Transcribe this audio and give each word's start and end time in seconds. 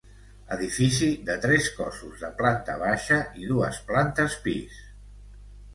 Edifici 0.53 1.09
de 1.27 1.35
tres 1.43 1.67
cossos 1.81 2.23
de 2.25 2.33
planta 2.41 2.79
baixa 2.87 3.21
i 3.43 3.47
dues 3.53 3.83
plantes 3.93 4.41
pis. 4.49 4.83